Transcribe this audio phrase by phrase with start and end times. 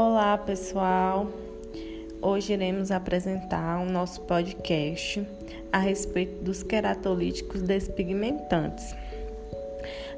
[0.00, 1.26] Olá, pessoal.
[2.22, 5.26] Hoje iremos apresentar o nosso podcast
[5.72, 8.94] a respeito dos queratolíticos despigmentantes.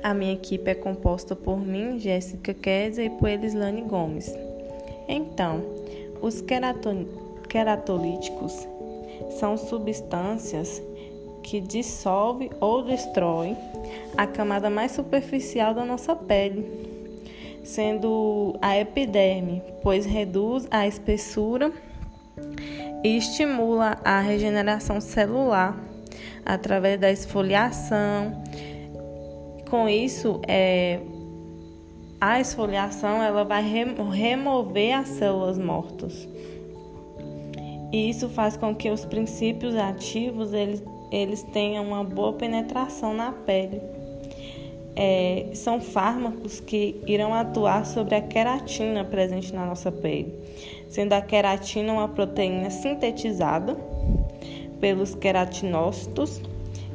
[0.02, 4.30] A minha equipe é composta por mim, Jéssica Kézia e por Elislane Gomes.
[5.08, 5.64] Então,
[6.20, 6.90] os querato
[7.48, 8.68] queratolíticos
[9.38, 10.82] são substâncias
[11.42, 13.56] que dissolvem ou destroem
[14.14, 16.89] a camada mais superficial da nossa pele
[17.70, 21.72] sendo a epiderme, pois reduz a espessura
[23.04, 25.78] e estimula a regeneração celular
[26.44, 28.42] através da esfoliação.
[29.68, 30.98] Com isso, é,
[32.20, 36.28] a esfoliação ela vai remover as células mortas.
[37.92, 43.30] E isso faz com que os princípios ativos eles, eles tenham uma boa penetração na
[43.32, 43.99] pele
[44.96, 50.34] é, são fármacos que irão atuar sobre a queratina presente na nossa pele,
[50.88, 53.76] sendo a queratina uma proteína sintetizada
[54.80, 56.40] pelos queratinócitos,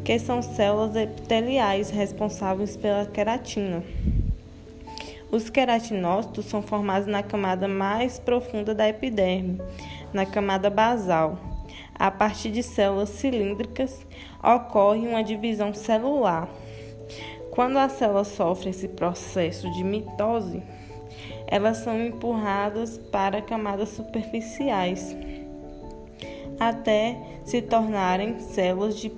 [0.03, 3.83] que são células epiteliais responsáveis pela queratina.
[5.31, 9.59] Os queratinócitos são formados na camada mais profunda da epiderme,
[10.13, 11.39] na camada basal.
[11.97, 14.05] A partir de células cilíndricas,
[14.43, 16.47] ocorre uma divisão celular
[17.55, 20.61] quando a célula sofre esse processo de mitose,
[21.47, 25.15] elas são empurradas para camadas superficiais
[26.59, 29.11] até se tornarem células de,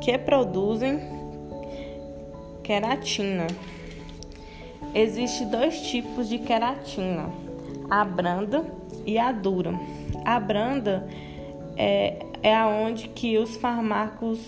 [0.00, 1.00] que produzem
[2.62, 3.48] queratina.
[4.94, 7.28] Existem dois tipos de queratina,
[7.90, 8.64] a branda
[9.04, 9.72] e a dura.
[10.24, 11.08] A branda
[11.76, 14.40] é, é aonde que os fármacos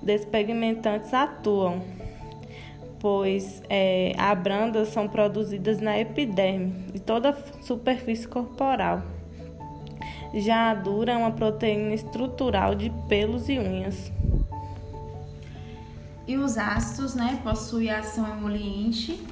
[0.00, 1.82] despigmentantes atuam
[3.06, 9.00] pois é, a brandas são produzidas na epiderme de toda a superfície corporal.
[10.34, 14.10] Já a dura é uma proteína estrutural de pelos e unhas.
[16.26, 19.24] E os ácidos, né, possuem ação emoliente,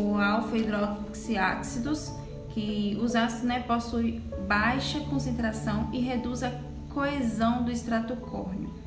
[0.00, 2.14] o alfa-hidroxiácidos,
[2.54, 6.50] que os ácidos, né, possuem baixa concentração e reduz a
[6.88, 8.79] coesão do extrato córneo.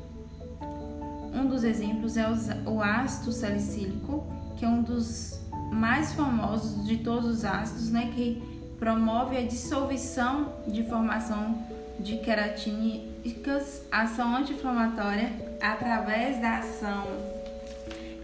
[1.34, 2.24] Um dos exemplos é
[2.64, 4.24] o ácido salicílico,
[4.56, 5.40] que é um dos
[5.72, 8.40] mais famosos de todos os ácidos, né, que
[8.78, 11.58] promove a dissolução de formação
[11.98, 17.04] de queratínicas, ação anti-inflamatória através da ação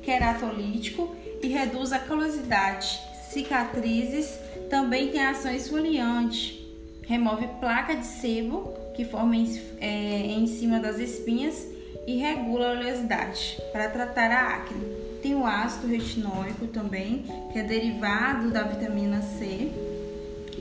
[0.02, 3.00] queratolítico e reduz a calosidade,
[3.30, 4.38] cicatrizes,
[4.68, 6.60] também tem ação esfoliante,
[7.02, 11.66] remove placa de sebo que forma em, é, em cima das espinhas
[12.10, 14.84] e regula a oleosidade para tratar a acne.
[15.22, 19.70] Tem o ácido retinóico também, que é derivado da vitamina C,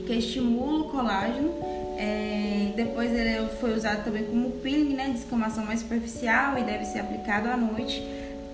[0.06, 1.52] que estimula o colágeno.
[1.96, 7.00] É, depois ele foi usado também como peeling, né, descamação mais superficial e deve ser
[7.00, 8.00] aplicado à noite.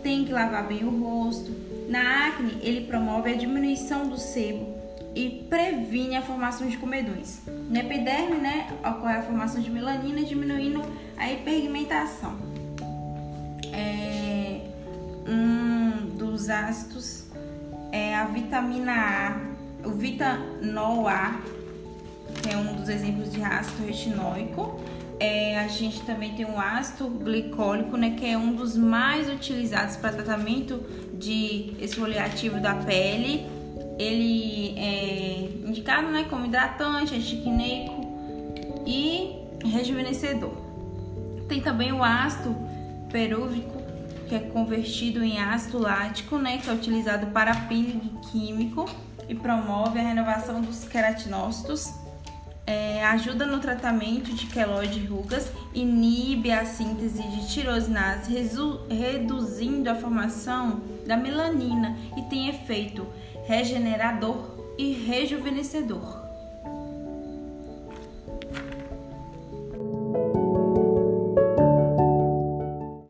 [0.02, 1.52] Tem que lavar bem o rosto.
[1.88, 4.74] Na acne, ele promove a diminuição do sebo
[5.14, 7.40] e previne a formação de comedões.
[7.68, 10.82] Na epiderme, né, ocorre a formação de melanina, diminuindo
[11.16, 12.55] a hiperpigmentação
[16.46, 17.24] dos ácidos
[17.90, 21.40] é a vitamina A, o vitanol A,
[22.40, 24.80] que é um dos exemplos de ácido retinóico.
[25.18, 29.96] É, a gente também tem o ácido glicólico, né, que é um dos mais utilizados
[29.96, 30.80] para tratamento
[31.14, 33.46] de esfoliativo da pele.
[33.98, 38.06] Ele é indicado né, como hidratante, antiquineico
[38.86, 39.34] e
[39.64, 40.52] rejuvenescedor.
[41.48, 42.54] Tem também o ácido
[43.10, 43.85] perúvico,
[44.28, 48.88] que é convertido em ácido lático, né, que é utilizado para peeling químico
[49.28, 51.92] e promove a renovação dos queratinócitos.
[52.66, 58.34] É, ajuda no tratamento de queloide e rugas, inibe a síntese de tirosinase,
[58.90, 63.06] reduzindo a formação da melanina e tem efeito
[63.46, 66.25] regenerador e rejuvenescedor.